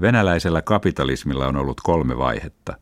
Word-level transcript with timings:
Venäläisellä 0.00 0.62
kapitalismilla 0.62 1.46
on 1.46 1.56
ollut 1.56 1.80
kolme 1.80 2.18
vaihetta, 2.18 2.76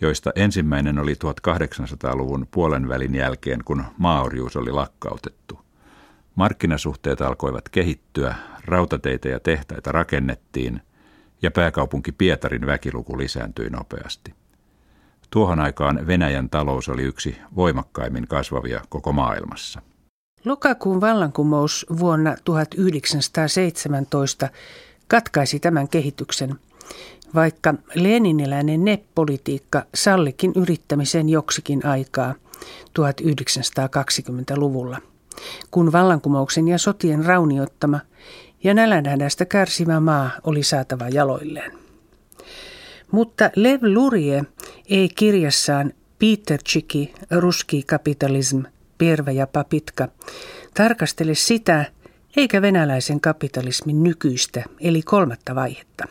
joista 0.00 0.30
ensimmäinen 0.34 0.98
oli 0.98 1.14
1800-luvun 1.14 2.48
puolen 2.50 2.88
välin 2.88 3.14
jälkeen, 3.14 3.60
kun 3.64 3.84
maaorjuus 3.98 4.56
oli 4.56 4.70
lakkautettu. 4.70 5.60
Markkinasuhteet 6.34 7.20
alkoivat 7.20 7.68
kehittyä, 7.68 8.34
rautateitä 8.64 9.28
ja 9.28 9.40
tehtaita 9.40 9.92
rakennettiin 9.92 10.80
ja 11.42 11.50
pääkaupunki 11.50 12.12
Pietarin 12.12 12.66
väkiluku 12.66 13.18
lisääntyi 13.18 13.70
nopeasti. 13.70 14.34
Tuohon 15.30 15.60
aikaan 15.60 16.06
Venäjän 16.06 16.50
talous 16.50 16.88
oli 16.88 17.02
yksi 17.02 17.36
voimakkaimmin 17.56 18.28
kasvavia 18.28 18.80
koko 18.88 19.12
maailmassa. 19.12 19.82
Lokakuun 20.44 21.00
vallankumous 21.00 21.86
vuonna 21.98 22.36
1917 22.44 24.48
katkaisi 25.12 25.60
tämän 25.60 25.88
kehityksen, 25.88 26.54
vaikka 27.34 27.74
leniniläinen 27.94 28.84
NEP-politiikka 28.84 29.82
sallikin 29.94 30.52
yrittämisen 30.56 31.28
joksikin 31.28 31.86
aikaa 31.86 32.34
1920-luvulla, 32.98 34.98
kun 35.70 35.92
vallankumouksen 35.92 36.68
ja 36.68 36.78
sotien 36.78 37.24
raunioittama 37.24 38.00
ja 38.64 38.74
nälänhädästä 38.74 39.44
kärsivä 39.44 40.00
maa 40.00 40.30
oli 40.44 40.62
saatava 40.62 41.08
jaloilleen. 41.08 41.72
Mutta 43.10 43.50
Lev 43.56 43.80
Lurie 43.82 44.44
ei 44.90 45.08
kirjassaan 45.08 45.92
Peter 46.18 46.62
Chiki, 46.62 47.14
Ruski 47.30 47.82
kapitalism, 47.82 48.60
Perve 48.98 49.32
ja 49.32 49.46
Papitka 49.46 50.08
tarkastele 50.74 51.34
sitä, 51.34 51.84
eikä 52.36 52.62
venäläisen 52.62 53.20
kapitalismin 53.20 54.02
nykyistä, 54.02 54.64
eli 54.80 55.02
kolmatta 55.02 55.54
vaihetta. 55.54 56.04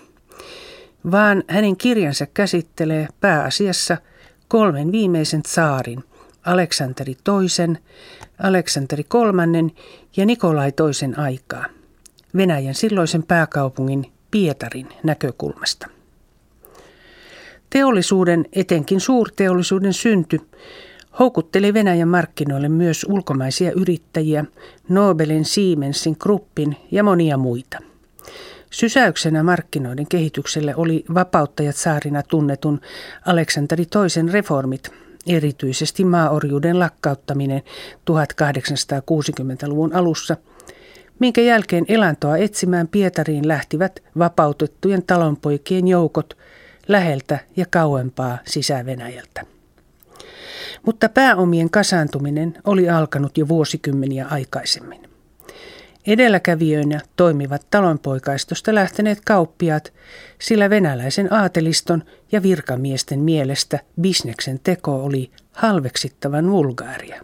Vaan 1.11 1.43
hänen 1.47 1.77
kirjansa 1.77 2.25
käsittelee 2.25 3.07
pääasiassa 3.19 3.97
kolmen 4.47 4.91
viimeisen 4.91 5.41
saarin, 5.47 6.03
Aleksanteri 6.45 7.15
toisen, 7.23 7.79
Aleksanteri 8.43 9.03
kolmannen 9.03 9.71
ja 10.17 10.25
Nikolai 10.25 10.71
toisen 10.71 11.19
aikaa, 11.19 11.65
Venäjän 12.35 12.75
silloisen 12.75 13.23
pääkaupungin 13.23 14.11
Pietarin 14.31 14.89
näkökulmasta. 15.03 15.87
Teollisuuden, 17.69 18.45
etenkin 18.53 18.99
suurteollisuuden 18.99 19.93
synty, 19.93 20.41
houkutteli 21.19 21.73
Venäjän 21.73 22.07
markkinoille 22.07 22.69
myös 22.69 23.05
ulkomaisia 23.09 23.71
yrittäjiä, 23.71 24.45
Nobelin, 24.89 25.45
Siemensin, 25.45 26.17
Kruppin 26.17 26.77
ja 26.91 27.03
monia 27.03 27.37
muita. 27.37 27.79
Sysäyksenä 28.69 29.43
markkinoiden 29.43 30.07
kehitykselle 30.09 30.75
oli 30.75 31.03
vapauttajat 31.13 31.75
saarina 31.75 32.23
tunnetun 32.23 32.81
Aleksanteri 33.25 33.85
toisen 33.85 34.29
reformit, 34.29 34.91
erityisesti 35.27 36.03
maaorjuuden 36.03 36.79
lakkauttaminen 36.79 37.61
1860-luvun 38.11 39.95
alussa, 39.95 40.37
minkä 41.19 41.41
jälkeen 41.41 41.85
elantoa 41.87 42.37
etsimään 42.37 42.87
Pietariin 42.87 43.47
lähtivät 43.47 44.03
vapautettujen 44.17 45.03
talonpoikien 45.03 45.87
joukot 45.87 46.37
läheltä 46.87 47.39
ja 47.55 47.65
kauempaa 47.69 48.37
sisä-Venäjältä. 48.45 49.45
Mutta 50.85 51.09
pääomien 51.09 51.69
kasaantuminen 51.69 52.57
oli 52.63 52.89
alkanut 52.89 53.37
jo 53.37 53.47
vuosikymmeniä 53.47 54.27
aikaisemmin. 54.27 55.01
Edelläkävijöinä 56.07 56.99
toimivat 57.15 57.67
talonpoikaistosta 57.71 58.75
lähteneet 58.75 59.21
kauppiaat, 59.25 59.93
sillä 60.39 60.69
venäläisen 60.69 61.33
aateliston 61.33 62.03
ja 62.31 62.43
virkamiesten 62.43 63.19
mielestä 63.19 63.79
bisneksen 64.01 64.59
teko 64.63 65.03
oli 65.03 65.31
halveksittavan 65.51 66.51
vulgaaria. 66.51 67.23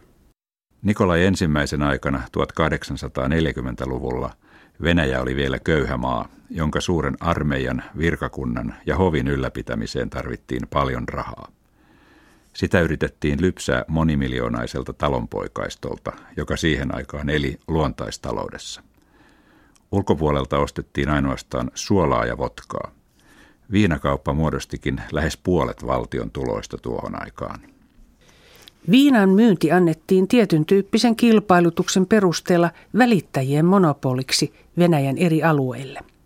Nikolai 0.82 1.26
ensimmäisen 1.26 1.84
aikana 1.84 2.24
1840-luvulla 2.38 4.32
Venäjä 4.84 5.22
oli 5.22 5.36
vielä 5.36 5.60
köyhä 5.60 5.98
maa, 5.98 6.30
jonka 6.50 6.82
suuren 6.82 7.18
armeijan, 7.20 7.84
virkakunnan 7.98 8.76
ja 8.86 8.96
hovin 8.96 9.28
ylläpitämiseen 9.28 10.10
tarvittiin 10.10 10.62
paljon 10.70 11.10
rahaa. 11.10 11.48
Sitä 12.58 12.82
yritettiin 12.82 13.42
lypsää 13.42 13.86
monimiljoonaiselta 13.88 14.94
talonpoikaistolta, 14.94 16.12
joka 16.38 16.58
siihen 16.58 16.96
aikaan 16.96 17.30
eli 17.30 17.60
luontaistaloudessa. 17.68 18.82
Ulkopuolelta 19.92 20.60
ostettiin 20.60 21.10
ainoastaan 21.10 21.72
suolaa 21.76 22.26
ja 22.26 22.38
votkaa. 22.38 22.92
Viinakauppa 23.72 24.34
muodostikin 24.34 25.02
lähes 25.12 25.38
puolet 25.38 25.86
valtion 25.86 26.32
tuloista 26.32 26.78
tuohon 26.78 27.22
aikaan. 27.22 27.60
Viinan 28.92 29.30
myynti 29.30 29.72
annettiin 29.72 30.28
tietyn 30.28 30.66
tyyppisen 30.66 31.16
kilpailutuksen 31.16 32.06
perusteella 32.06 32.72
välittäjien 32.98 33.66
monopoliksi 33.66 34.54
Venäjän 34.78 35.18
eri 35.18 35.44
alueille– 35.44 36.00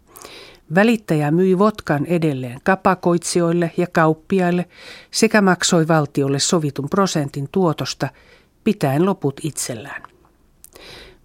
Välittäjä 0.75 1.31
myi 1.31 1.59
votkan 1.59 2.05
edelleen 2.05 2.59
kapakoitsijoille 2.63 3.71
ja 3.77 3.87
kauppiaille 3.87 4.65
sekä 5.11 5.41
maksoi 5.41 5.87
valtiolle 5.87 6.39
sovitun 6.39 6.89
prosentin 6.89 7.49
tuotosta, 7.51 8.09
pitäen 8.63 9.05
loput 9.05 9.39
itsellään. 9.43 10.03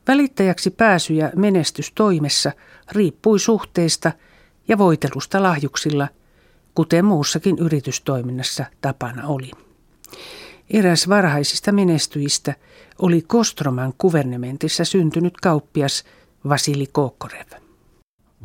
Välittäjäksi 0.08 0.70
pääsy 0.70 1.14
ja 1.14 1.30
menestys 1.36 1.92
toimessa 1.92 2.52
riippui 2.92 3.38
suhteista 3.38 4.12
ja 4.68 4.78
voitelusta 4.78 5.42
lahjuksilla, 5.42 6.08
kuten 6.74 7.04
muussakin 7.04 7.58
yritystoiminnassa 7.58 8.64
tapana 8.80 9.26
oli. 9.26 9.50
Eräs 10.70 11.08
varhaisista 11.08 11.72
menestyjistä 11.72 12.54
oli 12.98 13.22
Kostroman 13.22 13.92
kuvernementissa 13.98 14.84
syntynyt 14.84 15.34
kauppias 15.42 16.04
Vasili 16.48 16.86
Kokorev. 16.92 17.65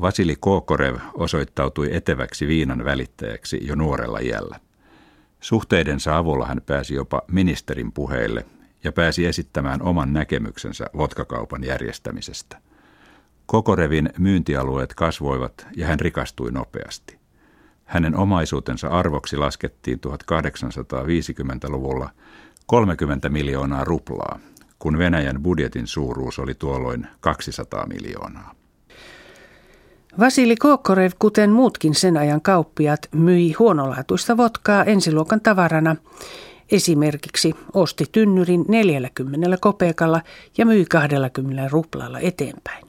Vasili 0.02 0.36
Kokorev 0.40 0.96
osoittautui 1.14 1.96
eteväksi 1.96 2.48
viinan 2.48 2.86
välittäjäksi 2.86 3.68
jo 3.68 3.76
nuorella 3.76 4.20
iällä. 4.20 4.60
Suhteidensa 5.40 6.18
avulla 6.18 6.46
hän 6.46 6.62
pääsi 6.66 6.94
jopa 6.94 7.22
ministerin 7.32 7.92
puheille 7.92 8.46
ja 8.84 8.92
pääsi 8.92 9.26
esittämään 9.26 9.82
oman 9.82 10.14
näkemyksensä 10.14 10.86
vodkakaupan 10.98 11.64
järjestämisestä. 11.64 12.58
Kokorevin 13.46 14.10
myyntialueet 14.18 14.94
kasvoivat 14.94 15.68
ja 15.76 15.88
hän 15.88 16.00
rikastui 16.00 16.52
nopeasti. 16.52 17.20
Hänen 17.86 18.16
omaisuutensa 18.16 18.88
arvoksi 18.88 19.38
laskettiin 19.38 20.00
1850-luvulla 20.08 22.10
30 22.66 23.30
miljoonaa 23.30 23.84
ruplaa, 23.84 24.40
kun 24.80 24.98
Venäjän 24.98 25.44
budjetin 25.44 25.88
suuruus 25.88 26.40
oli 26.40 26.54
tuolloin 26.54 27.08
200 27.20 27.88
miljoonaa. 27.88 28.61
Vasili 30.20 30.56
Kokorev, 30.56 31.12
kuten 31.20 31.50
muutkin 31.50 31.96
sen 31.96 32.18
ajan 32.18 32.42
kauppiat, 32.42 33.10
myi 33.12 33.54
huonolaatuista 33.54 34.38
votkaa 34.38 34.84
ensiluokan 34.84 35.42
tavarana. 35.42 35.96
Esimerkiksi 36.72 37.56
osti 37.74 38.06
tynnyrin 38.12 38.66
40 38.68 39.58
kopeekalla 39.60 40.22
ja 40.58 40.66
myi 40.66 40.86
20 40.86 41.68
ruplalla 41.72 42.20
eteenpäin. 42.20 42.88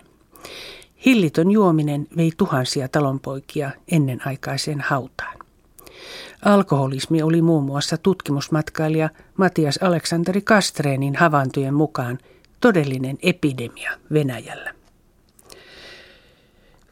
Hillitön 1.04 1.50
juominen 1.50 2.06
vei 2.16 2.32
tuhansia 2.36 2.88
talonpoikia 2.88 3.70
ennenaikaiseen 3.92 4.80
hautaan. 4.80 5.38
Alkoholismi 6.44 7.22
oli 7.22 7.42
muun 7.42 7.64
muassa 7.64 7.96
tutkimusmatkailija 7.96 9.10
Matias 9.36 9.78
Aleksanteri 9.82 10.40
Kastreenin 10.40 11.16
havaintojen 11.16 11.74
mukaan 11.74 12.18
todellinen 12.60 13.18
epidemia 13.22 13.92
Venäjällä. 14.12 14.81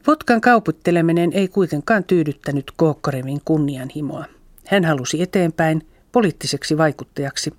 Votkan 0.07 0.41
kauputteleminen 0.41 1.33
ei 1.33 1.47
kuitenkaan 1.47 2.03
tyydyttänyt 2.03 2.71
Kookkorevin 2.75 3.41
kunnianhimoa. 3.45 4.25
Hän 4.67 4.85
halusi 4.85 5.21
eteenpäin 5.21 5.87
poliittiseksi 6.11 6.77
vaikuttajaksi, 6.77 7.53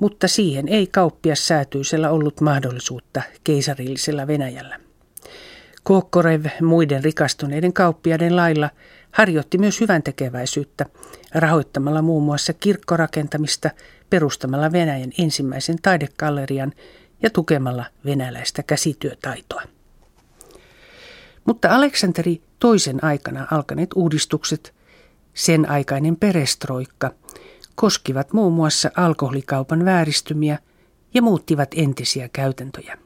mutta 0.00 0.28
siihen 0.28 0.68
ei 0.68 0.86
kauppias 0.86 1.46
säätyisellä 1.46 2.10
ollut 2.10 2.40
mahdollisuutta 2.40 3.22
keisarillisella 3.44 4.26
Venäjällä. 4.26 4.80
Kookkorev 5.82 6.46
muiden 6.62 7.04
rikastuneiden 7.04 7.72
kauppiaiden 7.72 8.36
lailla 8.36 8.70
harjoitti 9.10 9.58
myös 9.58 9.80
hyvän 9.80 10.02
tekeväisyyttä, 10.02 10.86
rahoittamalla 11.34 12.02
muun 12.02 12.22
muassa 12.22 12.52
kirkkorakentamista, 12.52 13.70
perustamalla 14.10 14.72
Venäjän 14.72 15.12
ensimmäisen 15.18 15.76
taidekallerian 15.82 16.72
ja 17.22 17.30
tukemalla 17.30 17.84
venäläistä 18.04 18.62
käsityötaitoa. 18.62 19.62
Mutta 21.44 21.68
Aleksanteri 21.68 22.42
toisen 22.58 23.04
aikana 23.04 23.46
alkaneet 23.50 23.90
uudistukset, 23.94 24.74
sen 25.34 25.70
aikainen 25.70 26.16
perestroikka, 26.16 27.10
koskivat 27.74 28.32
muun 28.32 28.52
muassa 28.52 28.90
alkoholikaupan 28.96 29.84
vääristymiä 29.84 30.58
ja 31.14 31.22
muuttivat 31.22 31.68
entisiä 31.76 32.28
käytäntöjä. 32.32 32.98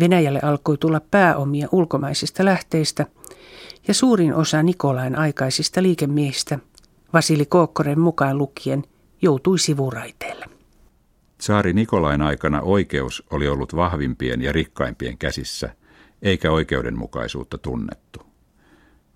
Venäjälle 0.00 0.40
alkoi 0.42 0.78
tulla 0.78 1.00
pääomia 1.10 1.68
ulkomaisista 1.72 2.44
lähteistä, 2.44 3.06
ja 3.88 3.94
suurin 3.94 4.34
osa 4.34 4.62
Nikolain 4.62 5.18
aikaisista 5.18 5.82
liikemiehistä, 5.82 6.58
Vasili 7.12 7.46
Kookkoren 7.46 8.00
mukaan 8.00 8.38
lukien, 8.38 8.84
joutui 9.22 9.58
sivuraiteelle. 9.58 10.46
Saari 11.40 11.72
Nikolain 11.72 12.22
aikana 12.22 12.60
oikeus 12.60 13.22
oli 13.30 13.48
ollut 13.48 13.76
vahvimpien 13.76 14.42
ja 14.42 14.52
rikkaimpien 14.52 15.18
käsissä, 15.18 15.74
eikä 16.22 16.50
oikeudenmukaisuutta 16.50 17.58
tunnettu. 17.58 18.20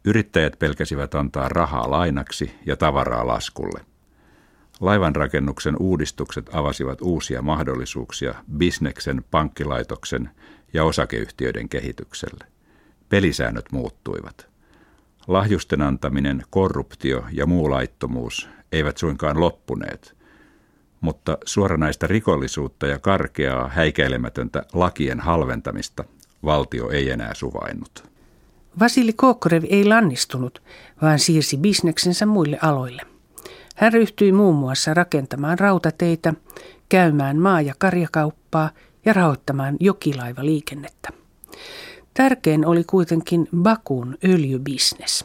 Yrittäjät 0.05 0.59
pelkäsivät 0.59 1.15
antaa 1.15 1.49
rahaa 1.49 1.91
lainaksi 1.91 2.51
ja 2.67 2.77
tavaraa 2.77 3.27
laskulle. 3.27 3.81
Laivanrakennuksen 4.81 5.77
uudistukset 5.81 6.51
avasivat 6.53 7.01
uusia 7.03 7.43
mahdollisuuksia 7.43 8.35
bisneksen, 8.57 9.25
pankkilaitoksen 9.31 10.31
ja 10.73 10.85
osakeyhtiöiden 10.85 11.69
kehitykselle. 11.69 12.45
Pelisäännöt 13.09 13.73
muuttuivat. 13.73 14.47
Lahjusten 15.27 15.83
antaminen, 15.83 16.43
korruptio 16.51 17.25
ja 17.33 17.47
muu 17.47 17.71
laittomuus 17.71 18.49
eivät 18.73 18.97
suinkaan 18.97 19.41
loppuneet, 19.41 20.17
mutta 21.01 21.39
suoranaista 21.45 22.07
rikollisuutta 22.07 22.87
ja 22.87 22.99
karkeaa 22.99 23.69
häikäilemätöntä 23.69 24.63
lakien 24.73 25.21
halventamista 25.21 26.05
valtio 26.45 26.91
ei 26.91 27.11
enää 27.11 27.35
suvainnut. 27.35 28.05
Vasili 28.81 29.13
Kookkorev 29.13 29.65
ei 29.69 29.85
lannistunut, 29.85 30.63
vaan 31.03 31.19
siirsi 31.19 31.57
bisneksensä 31.57 32.27
muille 32.27 32.59
aloille. 32.63 33.03
Hän 33.77 33.93
ryhtyi 33.93 34.33
muun 34.33 34.57
muassa 34.57 34.95
rakentamaan 34.95 35.59
rautateitä, 35.59 36.35
käymään 36.89 37.39
maa- 37.39 37.61
ja 37.61 37.75
karjakauppaa 37.79 38.71
ja 39.05 39.13
rahoittamaan 39.13 39.77
jokilaivaliikennettä. 39.81 41.09
Tärkein 42.15 42.67
oli 42.67 42.85
kuitenkin 42.85 43.49
Bakun 43.57 44.19
öljybisnes. 44.25 45.25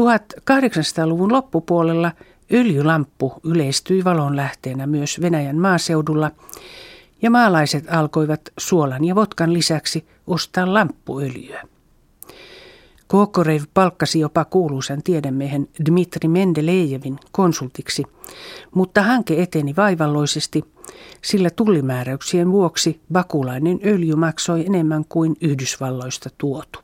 1800-luvun 0.00 1.32
loppupuolella 1.32 2.12
öljylamppu 2.52 3.32
yleistyi 3.44 4.04
valonlähteenä 4.04 4.86
myös 4.86 5.20
Venäjän 5.20 5.56
maaseudulla 5.56 6.30
ja 7.22 7.30
maalaiset 7.30 7.84
alkoivat 7.90 8.40
suolan 8.58 9.04
ja 9.04 9.14
votkan 9.14 9.52
lisäksi 9.52 10.06
ostaa 10.26 10.74
lamppuöljyä. 10.74 11.62
Kokorev 13.06 13.62
palkkasi 13.74 14.20
jopa 14.20 14.44
kuuluisan 14.44 15.02
tiedemiehen 15.02 15.68
Dmitri 15.86 16.28
Mendelejevin 16.28 17.18
konsultiksi, 17.32 18.02
mutta 18.74 19.02
hanke 19.02 19.42
eteni 19.42 19.76
vaivalloisesti, 19.76 20.64
sillä 21.22 21.50
tullimääräyksien 21.50 22.52
vuoksi 22.52 23.00
bakulainen 23.12 23.80
öljy 23.84 24.14
maksoi 24.14 24.66
enemmän 24.66 25.04
kuin 25.08 25.36
Yhdysvalloista 25.40 26.30
tuotu. 26.38 26.78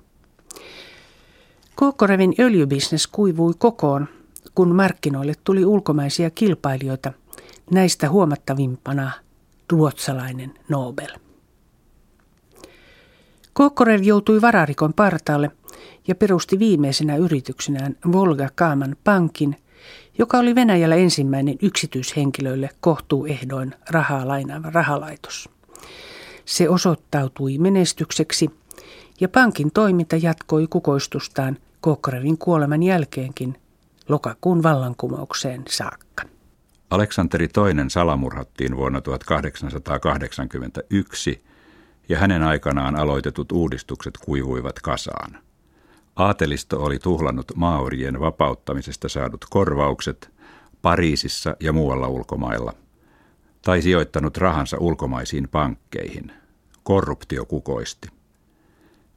Kokorevin 1.75 2.35
öljybisnes 2.38 3.06
kuivui 3.06 3.53
kokoon, 3.59 4.09
kun 4.55 4.75
markkinoille 4.75 5.33
tuli 5.44 5.65
ulkomaisia 5.65 6.31
kilpailijoita, 6.31 7.12
näistä 7.71 8.09
huomattavimpana 8.09 9.11
ruotsalainen 9.71 10.55
Nobel. 10.69 11.11
Kokorev 13.53 14.03
joutui 14.03 14.41
vararikon 14.41 14.95
partaalle 14.95 15.51
ja 16.09 16.15
perusti 16.15 16.59
viimeisenä 16.59 17.17
yrityksenään 17.17 17.97
Volga 18.13 18.49
Kaaman 18.55 18.97
pankin, 19.05 19.57
joka 20.19 20.39
oli 20.39 20.55
Venäjällä 20.55 20.95
ensimmäinen 20.95 21.57
yksityishenkilöille 21.63 22.71
kohtuuehdoin 22.81 23.75
rahaa 23.91 24.29
lainaava 24.29 24.71
rahalaitos. 24.71 25.49
Se 26.45 26.69
osoittautui 26.69 27.59
menestykseksi 27.59 28.51
ja 29.21 29.29
pankin 29.29 29.71
toiminta 29.71 30.17
jatkoi 30.17 30.67
kukoistustaan 30.67 31.57
Kokorevin 31.81 32.39
kuoleman 32.39 32.83
jälkeenkin 32.83 33.59
lokakuun 34.09 34.63
vallankumoukseen 34.63 35.63
saakka. 35.69 36.30
Aleksanteri 36.91 37.45
II 37.45 37.51
salamurhattiin 37.89 38.77
vuonna 38.77 39.01
1881 39.01 41.45
ja 42.09 42.19
hänen 42.19 42.43
aikanaan 42.43 42.97
aloitetut 42.97 43.53
uudistukset 43.53 44.19
kuivuivat 44.19 44.81
kasaan. 44.81 45.39
Aatelisto 46.17 46.83
oli 46.83 46.99
tuhlannut 46.99 47.53
maorien 47.57 48.21
vapauttamisesta 48.21 49.09
saadut 49.09 49.45
korvaukset 49.51 50.31
Pariisissa 50.83 51.57
ja 51.61 51.73
muualla 51.73 52.09
ulkomailla, 52.09 52.73
tai 53.63 53.83
sijoittanut 53.83 54.37
rahansa 54.37 54.77
ulkomaisiin 54.81 55.49
pankkeihin. 55.49 56.33
Korruptio 56.83 57.45
kukoisti. 57.45 58.09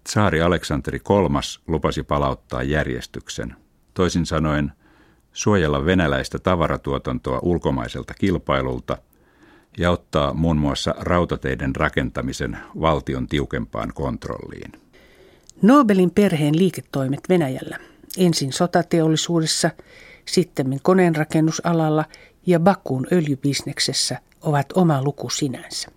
Tsaari 0.03 0.41
Aleksanteri 0.41 1.01
III 1.09 1.61
lupasi 1.67 2.03
palauttaa 2.03 2.63
järjestyksen, 2.63 3.55
toisin 3.93 4.25
sanoen 4.25 4.71
suojella 5.33 5.85
venäläistä 5.85 6.39
tavaratuotantoa 6.39 7.39
ulkomaiselta 7.41 8.13
kilpailulta 8.13 8.97
ja 9.77 9.91
ottaa 9.91 10.33
muun 10.33 10.57
muassa 10.57 10.95
rautateiden 10.99 11.75
rakentamisen 11.75 12.57
valtion 12.81 13.27
tiukempaan 13.27 13.91
kontrolliin. 13.93 14.71
Nobelin 15.61 16.11
perheen 16.11 16.57
liiketoimet 16.57 17.19
Venäjällä, 17.29 17.77
ensin 18.17 18.53
sotateollisuudessa, 18.53 19.69
sitten 20.25 20.79
koneenrakennusalalla 20.81 22.05
ja 22.45 22.59
Bakun 22.59 23.07
öljybisneksessä 23.11 24.17
ovat 24.41 24.65
oma 24.73 25.03
luku 25.03 25.29
sinänsä. 25.29 25.89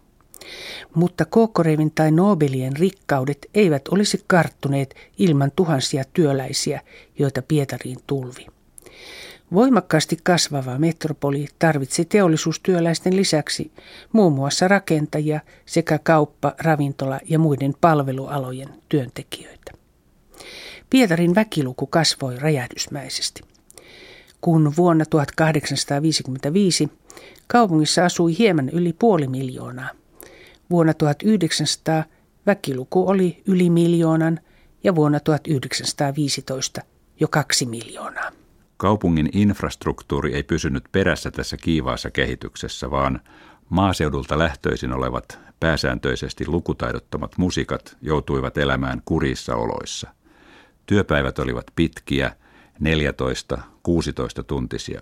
Mutta 0.94 1.24
Kokorevin 1.24 1.90
tai 1.90 2.10
Nobelien 2.10 2.76
rikkaudet 2.76 3.46
eivät 3.54 3.88
olisi 3.88 4.24
karttuneet 4.26 4.94
ilman 5.18 5.52
tuhansia 5.56 6.04
työläisiä, 6.12 6.80
joita 7.18 7.42
Pietariin 7.42 7.98
tulvi. 8.06 8.46
Voimakkaasti 9.52 10.16
kasvava 10.22 10.78
metropoli 10.78 11.48
tarvitsi 11.58 12.04
teollisuustyöläisten 12.04 13.16
lisäksi 13.16 13.72
muun 14.12 14.32
muassa 14.32 14.68
rakentajia 14.68 15.40
sekä 15.66 15.98
kauppa, 15.98 16.54
ravintola 16.58 17.20
ja 17.28 17.38
muiden 17.38 17.74
palvelualojen 17.80 18.68
työntekijöitä. 18.88 19.72
Pietarin 20.90 21.34
väkiluku 21.34 21.86
kasvoi 21.86 22.38
räjähdysmäisesti. 22.38 23.42
Kun 24.40 24.72
vuonna 24.76 25.04
1855 25.04 26.88
kaupungissa 27.46 28.04
asui 28.04 28.38
hieman 28.38 28.68
yli 28.68 28.92
puoli 28.92 29.28
miljoonaa, 29.28 29.90
vuonna 30.70 30.94
1900 30.94 32.04
väkiluku 32.46 33.08
oli 33.08 33.42
yli 33.46 33.70
miljoonan 33.70 34.40
ja 34.84 34.94
vuonna 34.94 35.20
1915 35.20 36.80
jo 37.20 37.28
kaksi 37.28 37.66
miljoonaa. 37.66 38.32
Kaupungin 38.76 39.28
infrastruktuuri 39.32 40.34
ei 40.34 40.42
pysynyt 40.42 40.84
perässä 40.92 41.30
tässä 41.30 41.56
kiivaassa 41.56 42.10
kehityksessä, 42.10 42.90
vaan 42.90 43.20
maaseudulta 43.68 44.38
lähtöisin 44.38 44.92
olevat 44.92 45.38
pääsääntöisesti 45.60 46.46
lukutaidottomat 46.46 47.38
musikat 47.38 47.96
joutuivat 48.02 48.58
elämään 48.58 49.02
kurissa 49.04 49.56
oloissa. 49.56 50.08
Työpäivät 50.86 51.38
olivat 51.38 51.66
pitkiä, 51.76 52.36
14-16 52.82 54.44
tuntisia. 54.46 55.00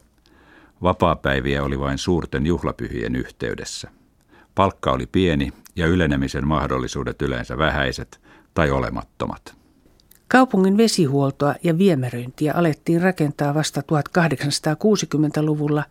Vapaapäiviä 0.82 1.62
oli 1.62 1.78
vain 1.78 1.98
suurten 1.98 2.46
juhlapyhien 2.46 3.16
yhteydessä. 3.16 3.90
Palkka 4.54 4.92
oli 4.92 5.06
pieni 5.06 5.52
ja 5.76 5.86
ylenemisen 5.86 6.46
mahdollisuudet 6.46 7.22
yleensä 7.22 7.58
vähäiset 7.58 8.20
tai 8.54 8.70
olemattomat. 8.70 9.63
Kaupungin 10.34 10.76
vesihuoltoa 10.76 11.54
ja 11.62 11.78
viemäröintiä 11.78 12.54
alettiin 12.54 13.02
rakentaa 13.02 13.54
vasta 13.54 13.80
1860-luvulla 13.80 15.84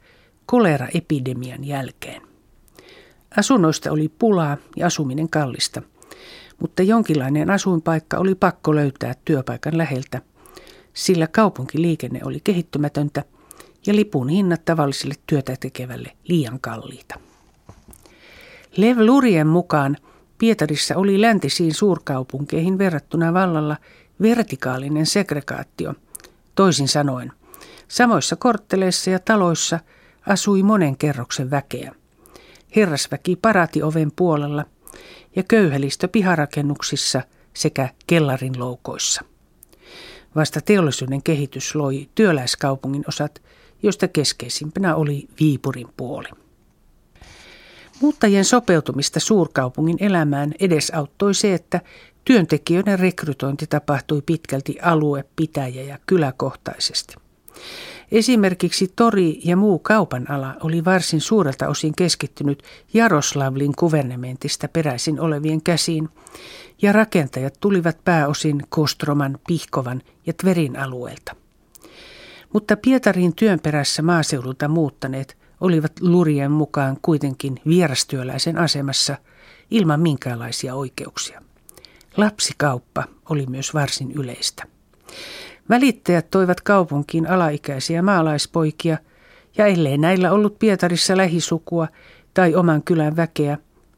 koleraepidemian 0.46 1.64
jälkeen. 1.64 2.22
Asunnoista 3.38 3.92
oli 3.92 4.12
pulaa 4.20 4.58
ja 4.76 4.88
asuminen 4.88 5.30
kallista, 5.30 5.82
mutta 6.60 6.84
jonkinlainen 6.84 7.50
asuinpaikka 7.50 8.18
oli 8.18 8.36
pakko 8.36 8.76
löytää 8.76 9.14
työpaikan 9.26 9.78
läheltä, 9.78 10.22
sillä 10.94 11.28
kaupunkiliikenne 11.28 12.20
oli 12.24 12.40
kehittymätöntä 12.44 13.24
ja 13.88 13.96
lipun 13.96 14.30
hinnat 14.30 14.66
tavalliselle 14.66 15.16
työtä 15.28 15.56
tekevälle 15.60 16.12
liian 16.28 16.60
kalliita. 16.60 17.16
Lev 18.78 18.98
Lurien 19.00 19.48
mukaan 19.48 19.98
Pietarissa 20.38 20.96
oli 20.96 21.22
läntisiin 21.22 21.74
suurkaupunkeihin 21.74 22.78
verrattuna 22.78 23.34
vallalla– 23.34 23.78
vertikaalinen 24.22 25.06
segregaatio. 25.06 25.94
Toisin 26.56 26.88
sanoen, 26.88 27.32
samoissa 27.88 28.36
kortteleissa 28.36 29.10
ja 29.10 29.20
taloissa 29.20 29.80
asui 30.28 30.64
monen 30.64 30.98
kerroksen 30.98 31.52
väkeä. 31.52 31.96
Herrasväki 32.76 33.36
parati 33.36 33.84
oven 33.84 34.12
puolella 34.16 34.66
ja 35.36 35.44
köyhälistö 35.44 36.08
piharakennuksissa 36.08 37.22
sekä 37.54 37.90
kellarin 38.08 38.60
loukoissa. 38.60 39.22
Vasta 40.36 40.62
teollisuuden 40.62 41.24
kehitys 41.24 41.76
loi 41.76 42.10
työläiskaupungin 42.16 43.04
osat, 43.08 43.42
joista 43.84 44.08
keskeisimpänä 44.08 44.96
oli 44.96 45.28
Viipurin 45.40 45.88
puoli. 45.98 46.28
Muuttajien 48.02 48.46
sopeutumista 48.46 49.20
suurkaupungin 49.20 49.98
elämään 50.00 50.54
edesauttoi 50.60 51.34
se, 51.34 51.54
että 51.54 51.82
Työntekijöiden 52.26 53.00
rekrytointi 53.00 53.68
tapahtui 53.68 54.22
pitkälti 54.26 54.78
alue, 54.82 55.26
pitäjä 55.36 55.82
ja 55.82 56.00
kyläkohtaisesti. 56.06 57.16
Esimerkiksi 58.12 58.94
tori 58.96 59.40
ja 59.44 59.58
muu 59.58 59.80
kaupan 59.80 60.32
ala 60.32 60.56
oli 60.62 60.86
varsin 60.86 61.22
suurelta 61.22 61.68
osin 61.68 61.94
keskittynyt 61.96 62.64
Jaroslavlin 62.94 63.76
kuvernementista 63.76 64.68
peräisin 64.68 65.20
olevien 65.20 65.62
käsiin, 65.62 66.10
ja 66.82 66.92
rakentajat 66.92 67.54
tulivat 67.60 68.04
pääosin 68.04 68.62
Kostroman, 68.70 69.40
Pihkovan 69.48 70.02
ja 70.26 70.34
Tverin 70.34 70.80
alueelta. 70.80 71.36
Mutta 72.54 72.78
Pietarin 72.78 73.36
työn 73.36 73.60
perässä 73.60 74.02
maaseudulta 74.02 74.68
muuttaneet 74.68 75.38
olivat 75.62 75.92
lurien 76.02 76.52
mukaan 76.52 76.98
kuitenkin 77.02 77.60
vierastyöläisen 77.68 78.58
asemassa 78.58 79.18
ilman 79.72 80.00
minkäänlaisia 80.00 80.76
oikeuksia. 80.76 81.42
Lapsikauppa 82.18 83.04
oli 83.30 83.46
myös 83.46 83.74
varsin 83.74 84.12
yleistä. 84.12 84.64
Välittäjät 85.70 86.32
toivat 86.32 86.62
kaupunkiin 86.62 87.28
alaikäisiä 87.28 88.02
maalaispoikia, 88.02 88.98
ja 89.58 89.68
ellei 89.68 89.98
näillä 89.98 90.32
ollut 90.32 90.60
Pietarissa 90.60 91.18
lähisukua 91.18 91.88
tai 92.34 92.56
oman 92.56 92.84
kylän 92.84 93.16
väkeä, 93.16 93.58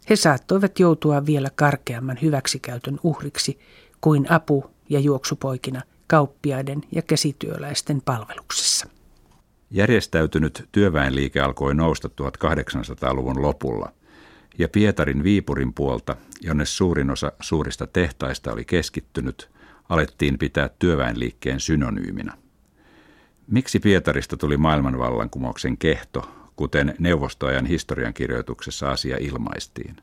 he 0.10 0.16
saattoivat 0.16 0.80
joutua 0.80 1.26
vielä 1.26 1.50
karkeamman 1.56 2.18
hyväksikäytön 2.22 3.00
uhriksi 3.04 3.60
kuin 4.02 4.28
apu- 4.32 4.72
ja 4.90 5.00
juoksupoikina 5.00 5.82
kauppiaiden 6.08 6.82
ja 6.92 7.02
käsityöläisten 7.02 8.02
palveluksessa. 8.02 8.88
Järjestäytynyt 9.72 10.70
työväenliike 10.72 11.40
alkoi 11.40 11.76
nousta 11.76 12.10
1800-luvun 12.22 13.42
lopulla, 13.42 13.92
ja 14.58 14.70
Pietarin 14.70 15.24
Viipurin 15.24 15.74
puolta, 15.74 16.16
jonne 16.42 16.66
suurin 16.66 17.12
osa 17.12 17.32
suurista 17.40 17.88
tehtaista 17.88 18.54
oli 18.54 18.66
keskittynyt, 18.66 19.50
alettiin 19.90 20.38
pitää 20.38 20.70
työväenliikkeen 20.80 21.60
synonyyminä. 21.60 22.34
Miksi 23.48 23.80
Pietarista 23.80 24.38
tuli 24.38 24.58
maailmanvallankumouksen 24.58 25.78
kehto, 25.78 26.32
kuten 26.56 26.96
neuvostoajan 27.00 27.66
historiankirjoituksessa 27.66 28.92
asia 28.92 29.18
ilmaistiin? 29.20 29.96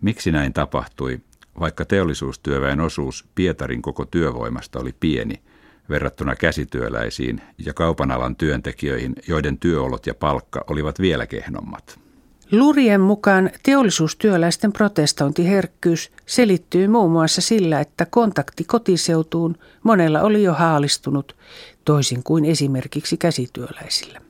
Miksi 0.00 0.32
näin 0.32 0.52
tapahtui, 0.52 1.20
vaikka 1.60 1.84
teollisuustyöväen 1.84 2.80
osuus 2.80 3.26
Pietarin 3.34 3.82
koko 3.82 4.04
työvoimasta 4.04 4.78
oli 4.78 4.94
pieni 5.00 5.42
verrattuna 5.88 6.36
käsityöläisiin 6.36 7.40
ja 7.58 7.74
kaupan 7.74 8.10
alan 8.10 8.36
työntekijöihin, 8.36 9.14
joiden 9.28 9.58
työolot 9.58 10.06
ja 10.06 10.14
palkka 10.14 10.64
olivat 10.70 11.00
vielä 11.00 11.26
kehnommat? 11.26 12.05
Lurien 12.52 13.00
mukaan 13.00 13.50
teollisuustyöläisten 13.62 14.72
protestointiherkkyys 14.72 16.10
selittyy 16.26 16.88
muun 16.88 17.12
muassa 17.12 17.40
sillä, 17.40 17.80
että 17.80 18.06
kontakti 18.10 18.64
kotiseutuun 18.64 19.56
monella 19.82 20.20
oli 20.20 20.42
jo 20.42 20.54
haalistunut, 20.54 21.36
toisin 21.84 22.22
kuin 22.22 22.44
esimerkiksi 22.44 23.16
käsityöläisillä. 23.16 24.20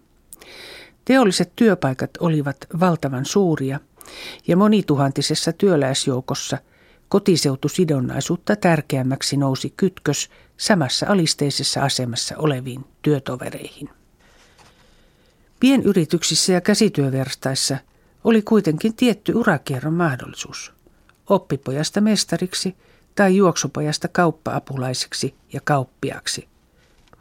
Teolliset 1.05 1.53
työpaikat 1.57 2.11
olivat 2.21 2.57
valtavan 2.81 3.25
suuria 3.25 3.81
ja 4.49 4.57
monituhantisessa 4.57 5.53
työläisjoukossa 5.53 6.59
kotiseutusidonnaisuutta 7.09 8.57
tärkeämmäksi 8.57 9.37
nousi 9.37 9.73
kytkös 9.77 10.31
samassa 10.57 11.07
alisteisessa 11.09 11.81
asemassa 11.81 12.35
oleviin 12.39 12.85
työtovereihin. 13.03 13.89
Pienyrityksissä 15.61 16.53
ja 16.53 16.61
käsityöverstaissa– 16.61 17.79
oli 18.26 18.42
kuitenkin 18.42 18.97
tietty 18.97 19.33
urakierron 19.35 19.95
mahdollisuus. 19.95 20.73
Oppipojasta 21.28 22.00
mestariksi 22.00 22.76
tai 23.14 23.37
juoksupojasta 23.37 24.09
kauppaapulaiseksi 24.09 25.35
ja 25.52 25.61
kauppiaksi. 25.64 26.49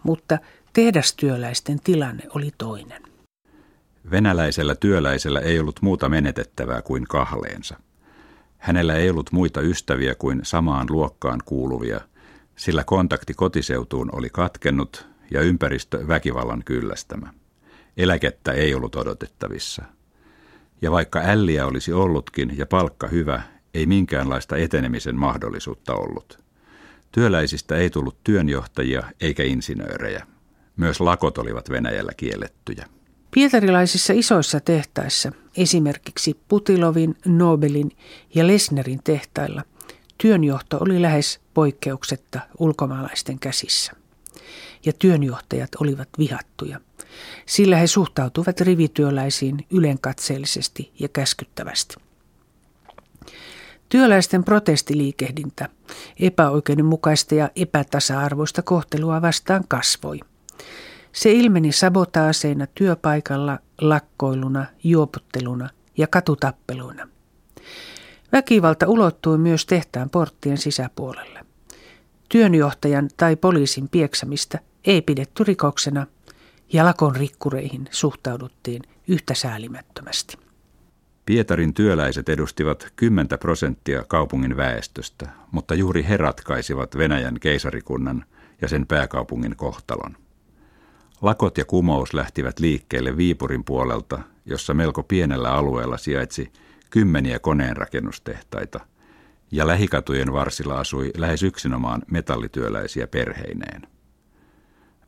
Mutta 0.03 0.37
tehdastyöläisten 0.73 1.79
tilanne 1.79 2.23
oli 2.29 2.51
toinen. 2.57 3.03
Venäläisellä 4.11 4.75
työläisellä 4.75 5.39
ei 5.39 5.59
ollut 5.59 5.81
muuta 5.81 6.09
menetettävää 6.09 6.81
kuin 6.81 7.03
kahleensa. 7.03 7.79
Hänellä 8.57 8.95
ei 8.95 9.09
ollut 9.09 9.31
muita 9.31 9.61
ystäviä 9.61 10.15
kuin 10.15 10.39
samaan 10.43 10.87
luokkaan 10.89 11.39
kuuluvia, 11.45 12.01
sillä 12.55 12.83
kontakti 12.83 13.33
kotiseutuun 13.33 14.09
oli 14.11 14.29
katkennut 14.29 15.07
ja 15.31 15.41
ympäristö 15.41 16.07
väkivallan 16.07 16.63
kyllästämä. 16.63 17.33
Eläkettä 17.97 18.51
ei 18.51 18.75
ollut 18.75 18.95
odotettavissa– 18.95 19.83
ja 20.81 20.91
vaikka 20.91 21.21
älliä 21.25 21.65
olisi 21.65 21.93
ollutkin 21.93 22.57
ja 22.57 22.65
palkka 22.65 23.07
hyvä, 23.07 23.41
ei 23.73 23.85
minkäänlaista 23.85 24.57
etenemisen 24.57 25.15
mahdollisuutta 25.15 25.93
ollut. 25.93 26.39
Työläisistä 27.11 27.75
ei 27.75 27.89
tullut 27.89 28.17
työnjohtajia 28.23 29.03
eikä 29.21 29.43
insinöörejä. 29.43 30.27
Myös 30.77 30.99
lakot 30.99 31.37
olivat 31.37 31.69
Venäjällä 31.69 32.11
kiellettyjä. 32.17 32.85
Pietarilaisissa 33.31 34.13
isoissa 34.13 34.59
tehtaissa, 34.59 35.31
esimerkiksi 35.57 36.39
Putilovin, 36.47 37.15
Nobelin 37.25 37.91
ja 38.35 38.47
Lesnerin 38.47 38.99
tehtailla, 39.03 39.63
työnjohto 40.17 40.77
oli 40.79 41.01
lähes 41.01 41.39
poikkeuksetta 41.53 42.39
ulkomaalaisten 42.59 43.39
käsissä. 43.39 43.91
Ja 44.85 44.93
työnjohtajat 44.93 45.69
olivat 45.79 46.09
vihattuja– 46.17 46.79
sillä 47.45 47.77
he 47.77 47.87
suhtautuvat 47.87 48.61
rivityöläisiin 48.61 49.65
ylenkatseellisesti 49.71 50.91
ja 50.99 51.07
käskyttävästi. 51.07 51.95
Työläisten 53.89 54.43
protestiliikehdintä 54.43 55.69
epäoikeudenmukaista 56.19 57.35
ja 57.35 57.49
epätasa-arvoista 57.55 58.61
kohtelua 58.61 59.21
vastaan 59.21 59.63
kasvoi. 59.67 60.19
Se 61.11 61.31
ilmeni 61.31 61.71
sabotaaseina 61.71 62.67
työpaikalla, 62.67 63.59
lakkoiluna, 63.81 64.65
juoputteluna 64.83 65.69
ja 65.97 66.07
katutappeluina. 66.07 67.07
Väkivalta 68.31 68.87
ulottui 68.87 69.37
myös 69.37 69.65
tehtaan 69.65 70.09
porttien 70.09 70.57
sisäpuolelle. 70.57 71.45
Työnjohtajan 72.29 73.09
tai 73.17 73.35
poliisin 73.35 73.89
pieksämistä 73.89 74.59
ei 74.85 75.01
pidetty 75.01 75.43
rikoksena 75.43 76.07
ja 76.75 76.85
lakon 76.85 77.15
rikkureihin 77.15 77.87
suhtauduttiin 77.91 78.81
yhtä 79.07 79.33
säälimättömästi. 79.33 80.37
Pietarin 81.25 81.73
työläiset 81.73 82.29
edustivat 82.29 82.93
10 82.95 83.27
prosenttia 83.39 84.03
kaupungin 84.07 84.57
väestöstä, 84.57 85.29
mutta 85.51 85.75
juuri 85.75 86.05
he 86.09 86.17
ratkaisivat 86.17 86.97
Venäjän 86.97 87.39
keisarikunnan 87.39 88.25
ja 88.61 88.67
sen 88.67 88.87
pääkaupungin 88.87 89.55
kohtalon. 89.55 90.17
Lakot 91.21 91.57
ja 91.57 91.65
kumous 91.65 92.13
lähtivät 92.13 92.59
liikkeelle 92.59 93.17
Viipurin 93.17 93.63
puolelta, 93.63 94.19
jossa 94.45 94.73
melko 94.73 95.03
pienellä 95.03 95.53
alueella 95.53 95.97
sijaitsi 95.97 96.51
kymmeniä 96.89 97.39
koneenrakennustehtaita, 97.39 98.79
ja 99.51 99.67
lähikatujen 99.67 100.33
varsilla 100.33 100.79
asui 100.79 101.11
lähes 101.17 101.43
yksinomaan 101.43 102.01
metallityöläisiä 102.11 103.07
perheineen. 103.07 103.94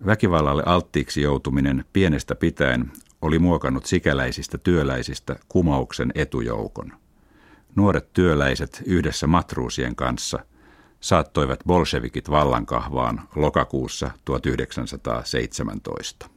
Väkivallalle 0.05 0.63
alttiiksi 0.65 1.21
joutuminen 1.21 1.85
pienestä 1.93 2.35
pitäen 2.35 2.91
oli 3.21 3.39
muokannut 3.39 3.85
sikäläisistä 3.85 4.57
työläisistä 4.57 5.35
kumouksen 5.49 6.11
etujoukon. 6.15 6.93
Nuoret 7.75 8.13
työläiset 8.13 8.83
yhdessä 8.85 9.27
matruusien 9.27 9.95
kanssa 9.95 10.39
saattoivat 10.99 11.59
bolshevikit 11.65 12.29
vallankahvaan 12.29 13.21
lokakuussa 13.35 14.11
1917. 14.25 16.36